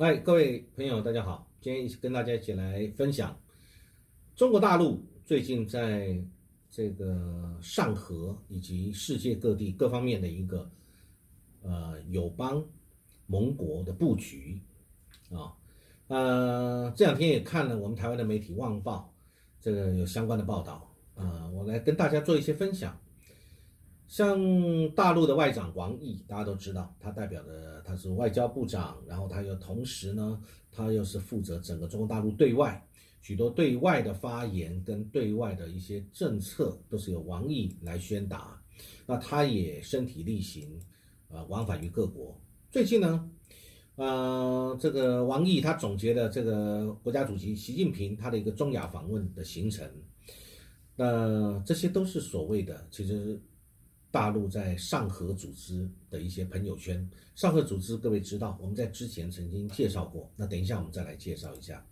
[0.00, 3.38] 哎，各位朋友，大家好，今天一起跟大家一起来分享
[4.34, 6.18] 中国大陆最近在
[6.70, 10.70] 这个上合以及世界各地各方面的一个
[11.60, 12.64] 呃友邦
[13.26, 14.58] 盟国的布局
[15.30, 15.52] 啊，
[16.08, 19.14] 呃，这两天也看了我们台湾的媒体《旺报》，
[19.62, 22.98] 这个有相关的报道啊，我来跟大家做一些分享。
[24.10, 24.36] 像
[24.90, 32.84] 大陆的外长王毅，大家都知道，他代表的他是外交部长，然后他又同时呢，他又是负责整个中国大陆对外
[33.20, 38.60] 许多对外的发言跟对外的一些政策，都是由王毅来宣达。
[39.06, 40.68] 那他也身体力行，
[41.28, 42.36] 呃，往返于各国。
[42.68, 43.30] 最近呢，
[43.94, 49.88] 呃，这个王毅他总结了这个国家主席习近平他的一个中亚访问的行程，
[50.96, 53.40] 那这些都是所谓的其实。
[54.10, 60.28] 大陆在上合组织的一些朋友圈，上合组织各位知道，我们在之前曾经介绍过。
[60.34, 61.86] 那等一下我们再来介绍一下，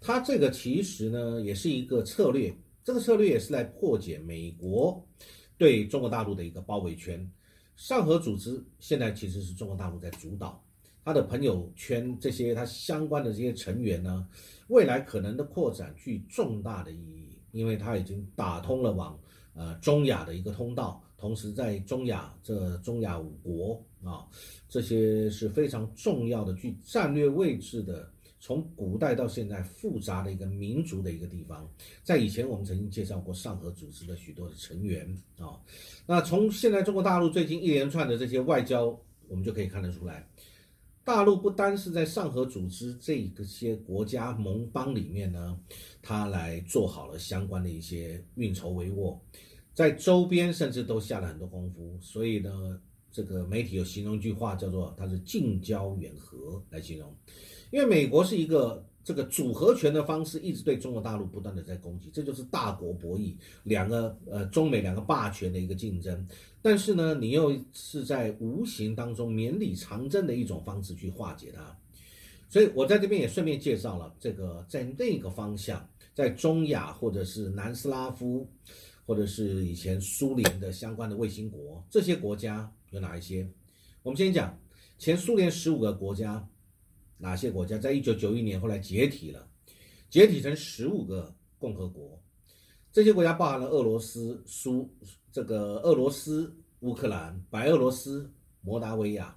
[0.00, 5.02] 它这个其实呢也是一个策略，这个策略也是来破解美国
[5.56, 7.26] 对中国大陆的一个包围圈。
[7.76, 10.62] 上合组织现在其实是中国大陆在主导，
[11.02, 14.28] 它的朋友圈这些它相关的这些成员呢，
[14.66, 19.18] 未来可能的扩展具重大的意义，因为它已经打通了往
[19.54, 21.02] 呃中亚的一个通道。
[21.18, 24.24] 同时，在中亚这中亚五国啊，
[24.68, 31.68] 这些是非常重要的、具战略位置的，从古代到现在复杂的一个民族的一个地方。
[32.04, 35.04] 在以前，我们曾经介绍过上合组织的许多的成员
[35.38, 35.58] 啊。
[36.06, 38.96] 那从现在中国大陆最近一连串的这些外交，
[39.26, 40.24] 我们就可以看得出来，
[41.02, 45.58] 大陆不单是在上合组织这个些国家盟邦里面呢，
[46.00, 49.18] 它来做好了相关的一些运筹帷幄。
[49.78, 52.80] 在周边甚至都下了很多功夫，所以呢，
[53.12, 57.14] 这个媒体有形容一句话叫做“它是近交远和”来形容，
[57.70, 66.26] 因为美国是一个这个组合拳的方式，一直对中国大陆不断的在攻击，这就是大国博弈，两个呃中美两个霸权的一个竞争，
[66.60, 71.78] 但是呢，你又是在无形当中绵里藏针的一种方式去化解它，
[72.48, 78.44] 所以我在这边也顺便介绍了这个在那个方向，在中亚或者是南斯拉夫。
[79.08, 83.50] 或者是以前苏联的相关的卫星国，这些国家有哪一些？
[84.02, 84.54] 我们先讲
[84.98, 86.46] 前苏联十五个国家，
[87.16, 89.48] 哪些国家在一九九一年后来解体了，
[90.10, 92.22] 解体成十五个共和国。
[92.92, 94.94] 这些国家包含了俄罗斯、苏
[95.32, 98.30] 这个俄罗斯、乌克兰、白俄罗斯、
[98.60, 99.34] 摩达维亚、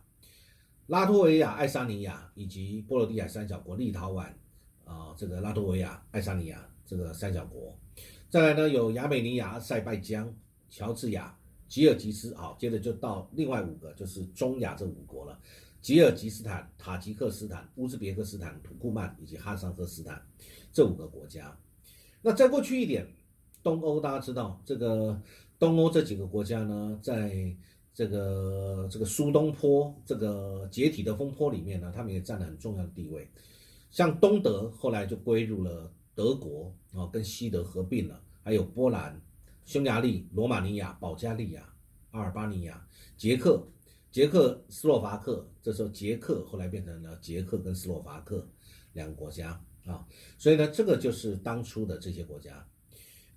[0.85, 4.25] 拉脱维亚、爱沙尼亚以及波罗的海三小国立陶宛
[4.83, 7.73] 啊，这个拉脱维亚、爱沙尼亚这个三小国。
[8.31, 10.33] 再来呢，有亚美尼亚、塞拜疆、
[10.69, 11.37] 乔治亚、
[11.67, 15.37] 吉尔吉斯，好，接着就到另外五个，就是中亚这五国了：
[15.81, 20.25] 吉尔吉斯坦、塔吉克斯坦、乌兹别克斯坦、土库曼以及哈萨克斯坦
[20.71, 21.53] 这五个国家。
[22.21, 23.05] 那再过去一点，
[23.61, 25.21] 东欧大家知道，这个
[25.59, 27.53] 东欧这几个国家呢，在
[27.93, 33.29] 这个这个苏东坡这个解体的风波里面呢，他们也占了很重要的地位。
[33.89, 35.91] 像东德后来就归入了。
[36.13, 39.19] 德国啊，跟西德合并了，还有波兰、
[39.65, 41.73] 匈牙利、罗马尼亚、保加利亚、
[42.11, 42.85] 阿尔巴尼亚、
[43.15, 43.65] 捷克、
[44.11, 45.47] 捷克斯洛伐克。
[45.61, 48.47] 这时候捷克后来变成了捷克跟斯洛伐克
[48.93, 50.05] 两个国家啊。
[50.37, 52.65] 所以呢，这个就是当初的这些国家。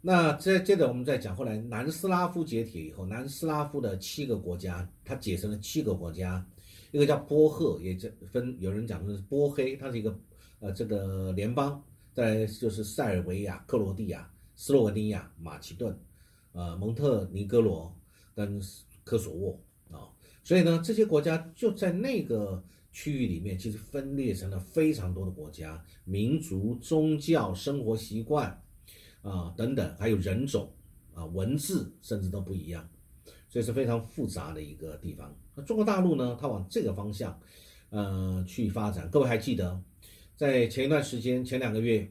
[0.00, 6.44] 那接接着我们再讲，后来南斯拉夫解体以后，南斯拉夫的七个国家，它解成了七个国家，
[6.90, 10.18] 一个叫波赫，也叫分有人讲的是波黑，它是一个
[10.58, 11.82] 呃这个联邦。
[12.14, 15.98] 在就是塞尔维亚、克罗地亚、斯洛文尼亚、马其顿，
[16.52, 17.92] 呃，蒙特尼哥罗
[18.36, 18.62] 跟
[19.02, 19.60] 科索沃
[19.90, 20.08] 啊，
[20.44, 28.62] 所以呢，这些国家就在那个区域里面，其实分裂成了非常多的国家、民族、宗教、生活习惯
[29.22, 30.72] 啊等等，还有人种
[31.14, 32.88] 啊、文字，甚至都不一样，
[33.48, 35.36] 所以是非常复杂的一个地方。
[35.56, 37.36] 那中国大陆呢，它往这个方向
[37.90, 39.82] 呃去发展，各位还记得？
[40.36, 42.10] 在前一段时间，前两个月，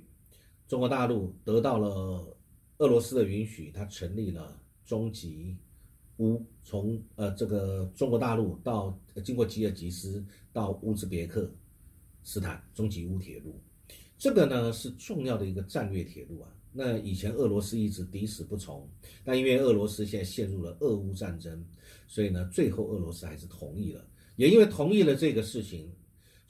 [0.65, 2.37] 中国大陆得到了
[2.77, 5.57] 俄罗斯的允许，它成立了中吉
[6.19, 10.23] 乌，从呃这个中国大陆到经过吉尔吉斯
[10.53, 11.51] 到乌兹别克
[12.23, 13.59] 斯坦中吉乌铁路，
[14.17, 16.47] 这个呢是重要的一个战略铁路啊。
[16.71, 18.87] 那以前俄罗斯一直抵死不从，
[19.25, 21.61] 但因为俄罗斯现在陷入了俄乌战争，
[22.07, 25.91] 所以呢最后俄罗斯还是同意了，也因为同意了这个事情。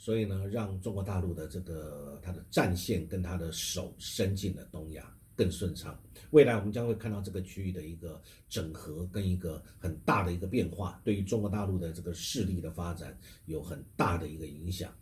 [0.03, 5.97] 所以呢，让中国大陆的这个它的战线跟它的手伸进了东亚更顺畅。
[6.31, 14.93] 未来我们将会看到这个区域的一个整合跟一个很大的一个变化，对于中国大陆的这个势力的发展有很大的一个影响。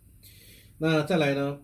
[0.77, 1.59] 那再来呢？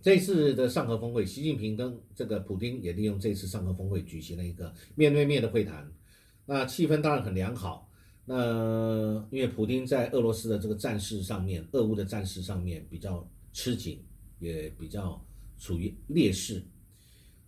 [0.00, 5.92] 这次的上合峰会，习近平跟这个普京也利用这次上合峰会举行了一个面对面的会谈，
[6.44, 7.85] 那气氛当然很良好。
[8.28, 14.04] 那因为普京在俄罗斯的这个战事上面，俄乌的战事上面比较吃紧，
[14.40, 15.24] 也比较
[15.56, 16.60] 处于劣势。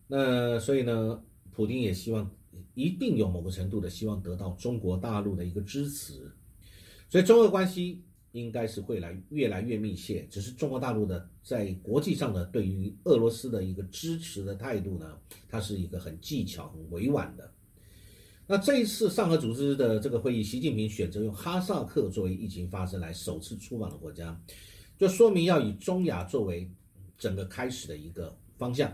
[0.07, 1.21] 那所以呢，
[1.51, 2.31] 普京也希望
[2.75, 6.31] 一定有某个程度的希望得到中国大陆的一个支持，
[7.09, 10.29] 所以中俄关系应该是会来越来越密切。
[10.31, 17.53] 只是中国大陆的在国际上的对于俄罗斯的一个支持的态度呢，它是一个很技巧、很委婉的。
[18.51, 24.41] 那这一次上合组织的这个会议，习近平选择用哈萨克作为疫情发生来首次出访的国家，
[24.97, 26.67] 就说明要以中亚作为
[27.19, 28.91] 整个开始的一个方向。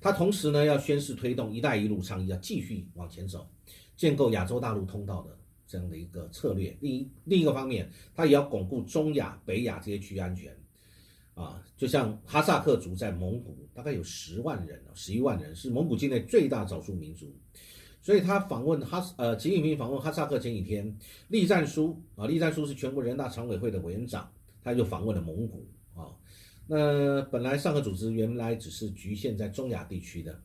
[0.00, 3.48] 他同时呢要宣示推动“一带一路”倡议要继续往前走，
[3.96, 5.38] 建构亚洲大陆通道的
[5.68, 6.76] 这样的一个策略。
[6.80, 10.52] 另一另一个方面，他也要巩固中亚、北亚这些区域安全。
[11.34, 17.32] 啊，就像哈萨克族在蒙古大概有十万人十一万人是蒙古境内最大少数民族。
[18.02, 20.96] 所以他访问哈呃，习近平访问哈萨克前几天，
[21.28, 24.30] 栗战书啊，栗战书是全国人大常委会的委员长，
[24.64, 26.08] 他就访问了蒙古啊。
[26.66, 30.40] 那本来上合组织原来只是局限在中亚地区的，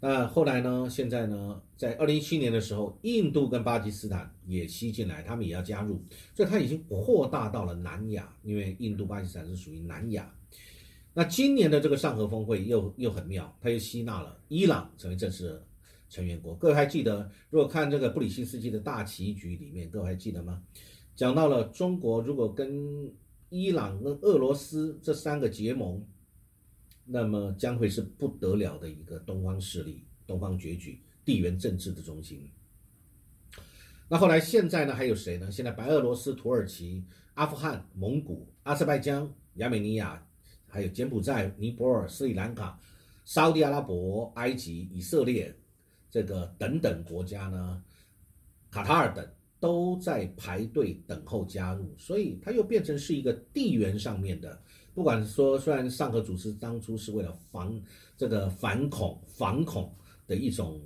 [0.00, 6.02] 那后来呢，现在呢，在二零一七年的时候，印度跟巴基斯坦也吸进来，他们也要加入，
[6.34, 10.30] 所以他已经扩大到了南亚，因为印度、巴基斯坦是属于南亚。
[11.14, 15.62] 那今年的这个上合峰会又又很妙，他又吸纳了伊朗成为正式。
[16.12, 17.30] 成员国，各位还记得？
[17.48, 20.62] 如果看这个布里希斯基的大棋局里面，各位还记得吗？
[21.16, 23.10] 讲到了中国如果跟
[23.48, 26.04] 伊朗、跟俄罗斯这三个结盟，
[27.06, 32.46] 那么将会是不得了的一个东方势力、东方崛起、地缘政治的中心。
[34.06, 34.94] 那后来现在呢？
[34.94, 35.50] 还有谁呢？
[35.50, 40.22] 现在白俄罗斯、土耳其、阿富汗、蒙古、阿塞拜疆、亚美尼亚，
[40.68, 42.78] 还有柬埔寨、尼泊尔、斯里兰卡、
[43.24, 45.56] 沙地阿拉伯、埃及、以色列。
[46.12, 47.82] 这个等等国家呢，
[48.70, 49.26] 卡塔尔等
[49.58, 54.60] 都在排队等候加入，所以它又变成是一个地缘上面的。
[54.94, 57.80] 不管说，虽然上合组织当初是为了防
[58.14, 59.90] 这个反恐、反恐
[60.26, 60.78] 的一种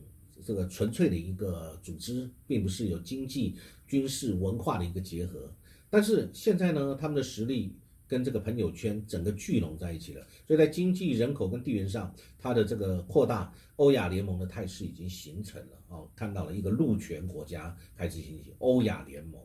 [0.44, 3.56] 这个纯粹的一个组织，并不是有经济、
[3.88, 5.52] 军事、文化的一个结合，
[5.90, 7.74] 但是现在呢，他们的实力。
[8.08, 19.40] 跟这个朋友圈整个聚拢在一起了，所以在经济、人口跟地缘上，它的这个扩大欧亚联盟的态势已经形成了哦，看到了一个陆权国家开始兴起欧亚联盟，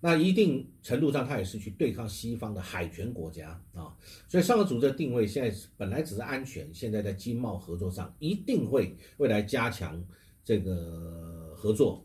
[0.00, 3.94] 那一定程度上它也是去对抗西方的海权国家啊，
[4.28, 10.02] 所以上个组织的定位现在本来只是安全，现在在经贸合作上一定会未来加强
[10.42, 12.04] 这个合作。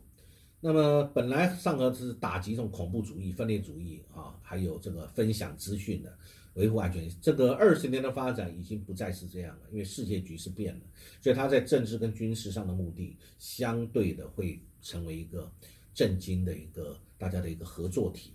[0.62, 6.14] 那么本来上合是打击这种恐怖主义、分裂主义啊，还有这个分享资讯的，
[6.52, 7.10] 维护安全。
[7.22, 10.80] 这个二十年的发展已经不再是这样了，因为世界局势变了，
[11.22, 15.50] 所以它在政治跟军事上的目的，相对的会成为一个
[15.94, 18.34] 震惊的一个大家的一个合作体。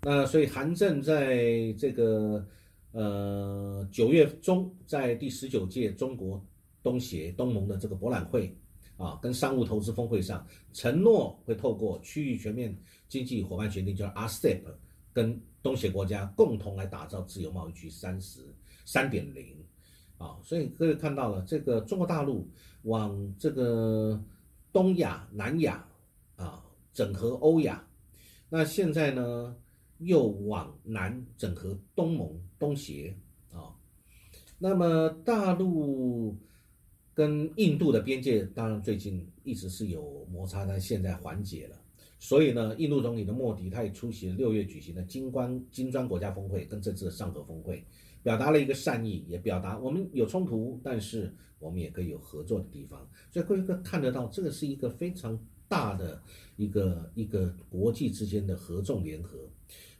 [0.00, 2.42] 那所以韩正在这个
[2.92, 6.42] 呃九月中，在第十九届中国
[6.82, 8.56] 东协东盟的这个博览会。
[9.00, 12.76] 啊，跟商务投资峰会上承诺会透过区域全面
[13.08, 14.60] 经济伙伴协定，就是 RCEP，
[15.10, 18.54] 跟东协国家共同来打造自由贸易区三十
[18.84, 19.56] 三点零。
[20.18, 22.46] 啊，所以各位看到了这个中国大陆
[22.82, 24.22] 往这个
[24.70, 25.82] 东亚、南亚
[26.36, 27.82] 啊整合欧亚，
[28.50, 29.56] 那现在呢
[29.96, 33.16] 又往南整合东盟、东协
[33.50, 33.72] 啊，
[34.58, 36.36] 那么大陆。
[37.20, 41.76] 跟印度的边界当然最近一直是有摩擦，但现在缓解了。
[42.18, 47.84] 所以呢，印度总理的莫迪他也出席了六月举行的金关金砖国家峰会跟这次的上合峰会，
[48.22, 53.06] 表达了一个善意，也表达我们有冲突，但是我们也可以有合作的地方。
[53.30, 56.22] 所以各位可以看得到，这个是一个非常大的
[56.56, 59.38] 一个一个国际之间的合纵联合。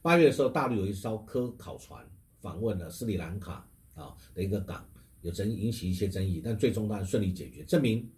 [0.00, 2.03] 八月的时候，大陆有一艘科考船
[2.41, 4.83] 访问了斯里兰卡啊的一个港。
[5.23, 8.09] 有争引起一些争议，但最终当然顺利解决，证明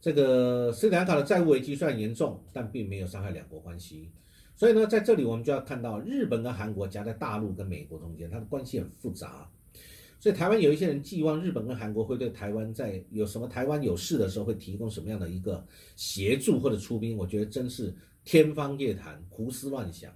[0.00, 4.10] 这个斯里兰卡的债务危机虽然严重，但并没有伤害两国关系。
[4.54, 9.50] 所以呢，在这里我们就要看到，日本跟韩国夹在大陆跟美国中间，它的关系很复杂。
[10.18, 15.64] 所以台湾有一些人寄望日本跟韩国会对台湾在有什么台湾有事的时候会提供什么样的一个
[15.94, 20.10] 协助或者出兵，我觉得真是天方夜谭、胡思乱想。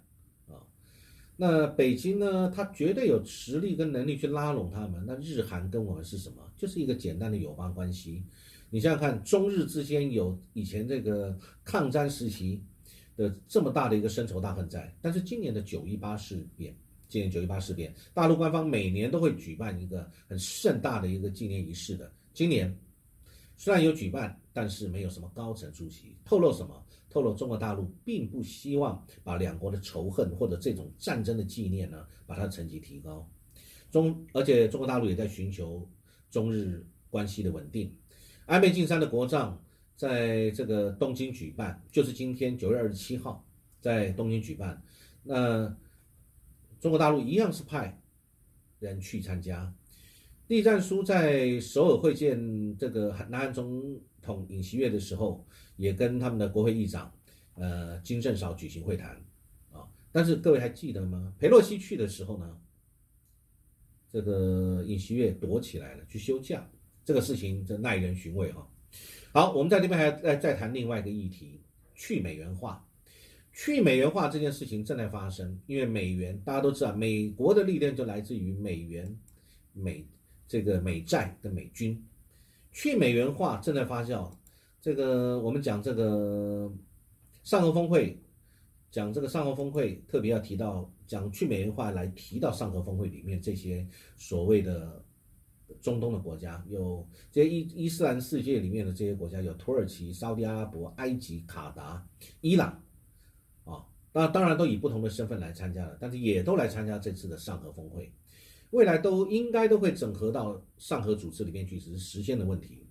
[1.41, 2.53] 那北京呢？
[2.55, 5.03] 他绝对有实力跟能力去拉拢他们。
[5.07, 6.37] 那日韩跟我们是什么？
[6.59, 8.23] 就是一个简单的友邦关系。
[8.69, 12.63] 你想想看，中日之间有以前这个抗战时期
[13.17, 16.77] 的这么大的一个深仇大恨在，但是今年的九一八事变
[17.09, 17.95] 今年九一八事变。
[18.13, 22.13] 大陆官方每年都会举办一个很盛大的一个纪念仪式的。
[22.35, 22.79] 今年
[23.57, 26.85] 虽然有举办，但是没有什么高层出席，透露什么？
[27.11, 33.29] 透露中国大陆并不希望把两国的仇恨或者这种战争的纪念呢，把它的层级提高。
[33.91, 35.87] 中而且中国大陆也在寻求
[36.31, 37.93] 中日关系的稳定。
[38.47, 39.61] 安倍晋三的国葬
[39.97, 43.45] 在这个东京举办，就是今天九月二十七号
[43.81, 44.81] 在东京举办。
[45.25, 45.77] 那
[46.79, 48.01] 中国大陆一样是派
[48.79, 49.75] 人去参加。
[50.51, 57.09] 栗战书在首尔会见这个南韩总统尹锡悦的时候，也跟他们的国会议长
[57.55, 59.11] 呃金正少举行会谈
[59.71, 59.87] 啊。
[60.11, 61.33] 但是各位还记得吗？
[61.39, 62.59] 裴洛西去的时候呢，
[64.11, 66.69] 这个尹锡悦躲起来了，去休假。
[67.05, 68.69] 这个事情真耐人寻味哈。
[69.33, 71.61] 好，我们在这边还再再谈另外一个议题，
[71.95, 72.85] 去美元化。
[73.53, 79.17] 去美元化这件事情正在发生，因为美元大家都知道，美国的力量就来自于美元、
[79.73, 80.05] 美
[80.51, 82.05] 这个美债跟美军。
[82.73, 84.29] 去美元化正在发酵。
[84.81, 86.69] 这个我们讲这个
[87.45, 88.19] 上合峰会，
[88.91, 95.01] 讲这个上合峰会特别要提到讲去美元化来提到上合峰会里面这些所谓的。
[95.81, 102.05] 中东的国家有这些伊伊斯兰世界里面的这些国家有土耳其、沙特阿拉伯、埃及、卡达、
[102.41, 102.83] 伊朗，
[103.65, 108.13] 啊，那当然都以不同的身份来参加了，但是也都来参加这次的上合峰会，
[108.71, 112.87] 未来都应该都会整合到上合组织里面去，只是时间的问题。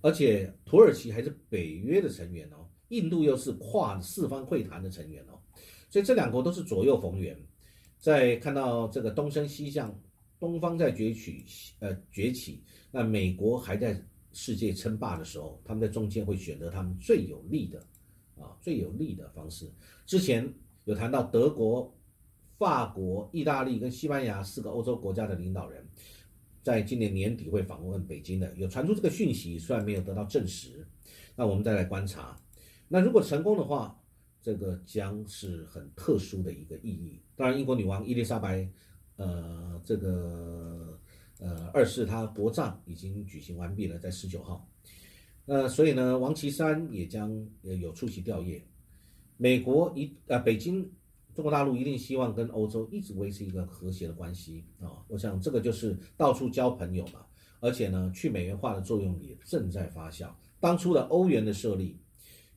[0.00, 5.38] 而且土耳其还是北约的成员哦，印度又是跨四方会谈的成员哦，
[5.90, 7.36] 所以这两国都是左右逢源，
[7.98, 9.94] 在看到这个东升西降。
[10.38, 11.44] 东方在崛起，
[11.80, 17.78] 呃崛起，那美国还在世界称霸的时候，他们在中间会选择他们最有利的，
[18.38, 19.70] 啊最有利的方式。
[20.06, 20.50] 之前
[20.84, 21.94] 有谈到德国、
[22.60, 25.82] 法国、意大利跟西班牙四个欧洲国家的领导人，
[26.62, 30.86] 在今年年底会访问北京的，有传出这个讯息，虽然没有得到证实，
[31.34, 32.38] 那我们再来观察。
[32.86, 33.98] 那如果成功的话，
[34.42, 37.22] 这个将是很特殊的一个意义。
[37.34, 38.68] 当然，英国女王伊丽莎白。
[39.16, 40.98] 呃，这个
[41.40, 44.66] 呃，二世她国葬已经举行完毕了，在十九号。
[45.44, 47.30] 呃，所以呢，王岐山也将
[47.62, 48.62] 有出席吊唁。
[49.36, 50.90] 美国一呃，北京，
[51.34, 55.04] 中国大陆一定希望跟欧洲一直维持一个和谐的关系啊。
[55.08, 57.24] 我想这个就是到处交朋友嘛。
[57.60, 60.30] 而且呢，去美元化的作用也正在发酵。
[60.58, 61.98] 当初的欧元的设立，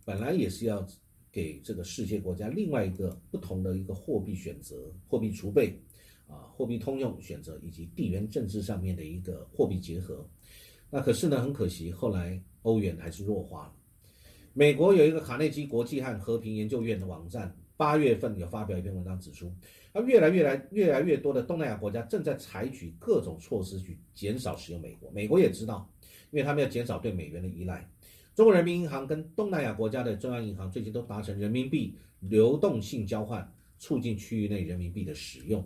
[0.06, 0.88] 本来也是要
[1.32, 5.77] 给这个世界国家另外一个不同的一个货币选择、货币储备。
[6.25, 10.25] 啊，货币通用选择以及地缘政治上面的一个货币结合，
[10.89, 13.74] 那可是呢，很可惜，后来欧元还是弱化了。
[14.53, 19.53] 美国有一个卡内基国际和和平研究院的网站，八月份有发表一篇文章指出，
[19.91, 25.11] 啊，越来越来越来越多的东南亚国家正在采取各种措施去减少使用美国。
[25.11, 25.85] 美国也知道，
[26.31, 27.85] 因为他们要减少对美元的依赖。
[28.33, 35.61] 中国人民银行跟东南亚国家的中央银行最近都达成人民币流动性交换，促进区域内人民币的使用。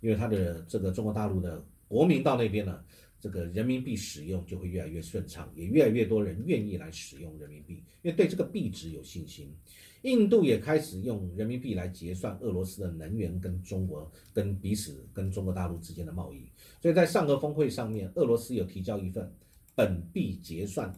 [0.00, 2.82] 因为它的这个中国大陆的国民到那边呢，
[3.20, 9.54] 这个人民币使用就会越来越顺畅，也越来越多人愿意来使用人民币，因为对这个币值有信心。
[10.02, 16.50] 印度也开始用人民币来结算俄罗斯的能源跟中国跟彼此跟中国大陆之间的贸易，
[16.80, 19.30] 所以在上合峰会上面，俄罗斯有提交一份
[19.74, 20.90] 本币结算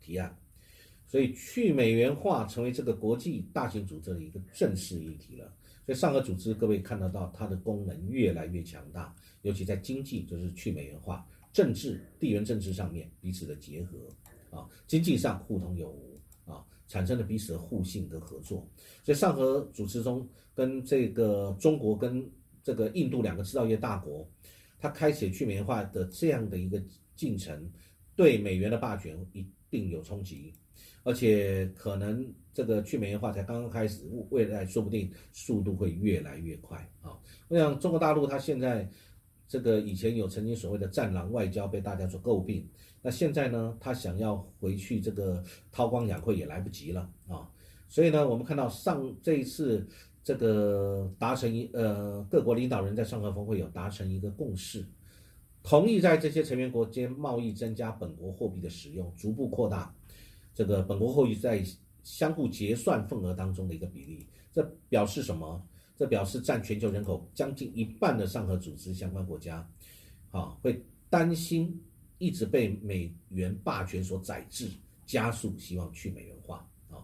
[0.00, 0.34] 提案，
[1.06, 5.52] 所以去美元化成为这个国际大型组织的一个正式议题了。
[5.84, 11.24] 所以上合组织，各位看得到它的功能越来越强大，尤其在经济就是去美元化、
[11.56, 13.96] 政治地缘政治上面彼此的结合
[14.50, 18.68] 啊，经济上互通有无啊，产生了彼此的互信跟合作。
[19.02, 22.30] 所以上合组织中跟这个中国跟
[22.62, 24.30] 这个印度两个制造业大国，
[24.78, 26.78] 它开启去美元化的这样的一个
[27.14, 27.72] 进程，
[28.14, 30.52] 对美元的霸权一定有冲击。
[31.04, 37.16] 而且可能这个去美元化才刚刚开始，未来说不定速度会越来越快啊！
[37.48, 38.86] 我想中国大陆它现在
[39.48, 42.68] 这个以前有曾经所谓的战狼外交被大家所诟病，
[43.00, 47.48] 那现在呢，他想要回去这个韬光养晦也来不及了啊！
[47.88, 49.86] 所以呢，我们看到上这一次
[50.24, 54.84] 这个达成一呃各国领导人在上合峰会有达成一个共识，
[55.62, 59.94] 同意在这些成员国间贸易增加本国货币的使用，逐步扩大。
[60.52, 61.62] 这个本国货币在
[62.02, 65.64] 相互结算份额当中的一个比例，这表示什么？
[65.96, 69.66] 这表示占全球人口将近一半的上合组织相关国家，
[70.30, 71.82] 啊，会担心
[72.18, 74.68] 一直被美元霸权所宰制，
[75.06, 77.00] 加速希望去美元化啊。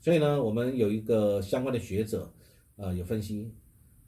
[0.00, 2.32] 所以呢，我们有一个相关的学者，
[2.76, 3.48] 呃，有分析，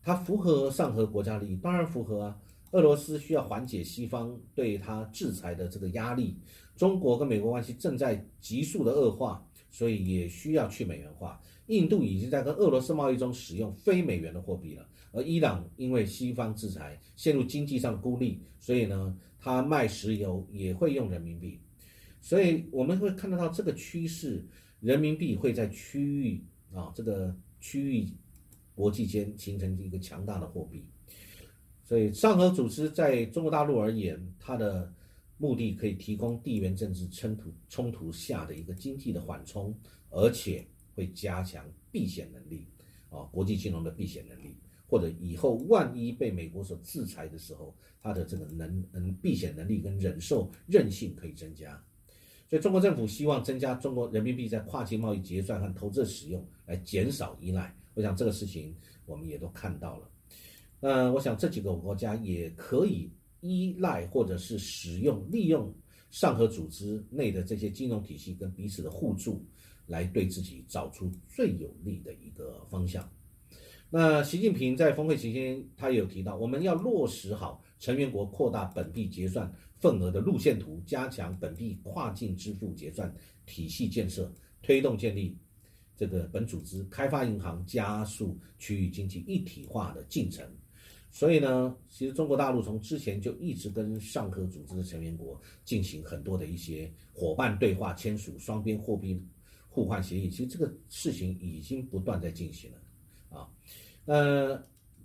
[0.02, 2.40] 它符合上合国家利益，当然符合啊。
[2.72, 6.36] 俄罗斯需要缓解西方对它制裁的这个压力，
[6.74, 11.42] 中国跟美国关系正在急速的恶化，所以也需要去美元化。
[11.66, 21.58] 印度已经在跟俄罗斯贸易中使用非美元的货币了，而伊朗因为西方制裁陷入经济上孤立，所以呢，它卖石油也会用人民币。
[22.20, 24.46] 所以我们会看得到这个趋势，
[24.78, 28.06] 人民币会在区域啊这个区域
[28.76, 30.84] 国际间形成一个强大的货币。
[31.82, 34.92] 所以上合组织在中国大陆而言，它的
[35.44, 42.66] 目的可以提供地缘政治冲突冲突下的一个经济的缓冲，而且会加强避险能力，
[43.10, 51.78] 啊，国际金融的避险能力，或者以后万一被美国所制裁的时候，它的这个能能避险能力跟忍受韧性可以增加。
[52.48, 57.76] 所以中国政府希望增加中国人民币在跨境贸易结算和投资使用，来减少依赖。
[57.92, 58.74] 我想这个事情
[59.04, 60.10] 我们也都看到了。
[60.80, 63.10] 那我想这几个国家也可以
[63.44, 65.70] 依赖或者是使用利用
[66.10, 69.44] 上合组织内的这些金融体系跟彼此的互助，
[69.86, 73.06] 来对自己找出最有利的一个方向。
[73.90, 84.32] 那习近平在峰会期间，他也有提到，我们要落实好成员国扩大本币结算份额的路线图，加强本币跨境支付结算体系建设，
[84.62, 85.36] 推动建立
[85.96, 90.44] 这个本组织开发银行，加速区域经济一体化的进程。
[91.14, 99.24] 所以呢，其实中国大陆从之前就一直跟上合组织的成员国进行很多的一些伙伴对话，签署双边货币
[99.68, 100.28] 互换协议。
[100.28, 103.48] 其实这个事情已经不断在进行了，啊，
[104.06, 104.60] 呃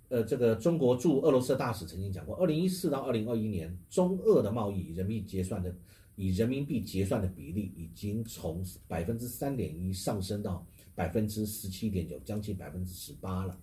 [0.08, 5.72] 呃，这个中国驻俄罗斯大使曾经讲过，二零一四到二零二一年，中俄的贸易人民币结算的
[6.16, 13.56] 以人民币结算的比例已经从百分之三点一上升到百分之十七点九，将近百分之十八了。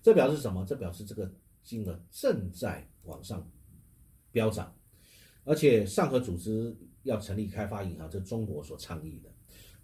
[0.00, 0.64] 这表示什么？
[0.64, 1.28] 这表示这个。
[1.70, 3.48] 金额正在往上
[4.32, 4.74] 飙涨，
[5.44, 9.30] 而且上合组织要成立开发银行，这中国所倡议的，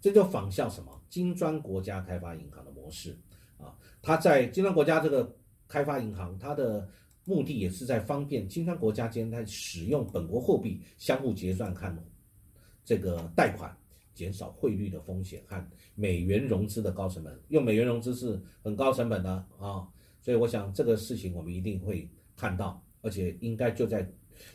[0.01, 3.17] 这就仿效什么金砖国家开发银行的模式
[3.57, 3.73] 啊？
[4.01, 5.33] 它在金砖国家这个
[5.65, 6.85] 开发银行，它的
[7.23, 11.97] 目的也是在方便金砖国家间在使用本国货币相互结算看
[12.83, 13.73] 这个贷款，
[14.13, 17.41] 减少汇率的风险和美元融资的高成本。
[17.47, 19.87] 用美元融资是很高成本的啊。
[20.27, 24.05] 所以我想这个事情我们一定会看到，而且应该就在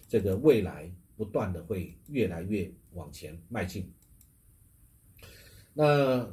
[0.06, 3.90] 这个未来不断的会越来越往前迈进。
[5.72, 6.30] 那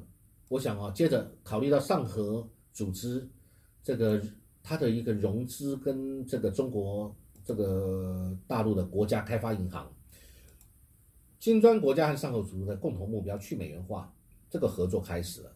[0.50, 3.26] 我想啊，接着考虑到上合组织
[3.82, 4.22] 这个
[4.62, 9.90] 它的一个融资跟这个中国这个大陆的国家开发银行、
[11.40, 14.14] 金砖国家和上合组织的共同目标去美元化，
[14.50, 15.56] 这个合作开始了。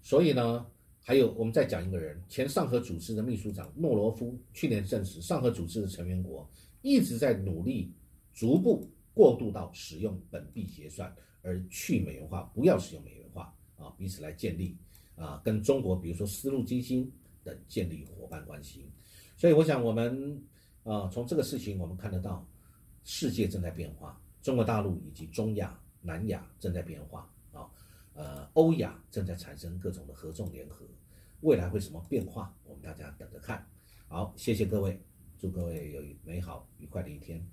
[0.00, 0.64] 所以呢。
[1.08, 6.50] 还有，我们再讲一个人，前上合组织的秘书长诺罗夫去年证实，上合组织的成员国
[6.82, 7.92] 一直在努力
[8.34, 14.76] 逐步过渡到使用本币结算，而去美元化，不要使用美元化啊，彼此来建立
[15.14, 17.08] 啊，跟中国比如说丝路基金
[17.44, 18.90] 等建立伙伴关系。
[19.36, 20.44] 所以我想，我们
[20.82, 22.44] 啊，从这个事情我们看得到，
[23.04, 27.32] 世界正在变化，中国大陆以及中亚、南亚正在变化。
[28.16, 30.86] 呃，欧亚正在产生各种的合纵联合，
[31.40, 32.52] 未来会什么变化？
[32.64, 33.64] 我们大家等着看。
[34.08, 34.98] 好，谢谢各位，
[35.38, 37.46] 祝各位有美好愉快的一天。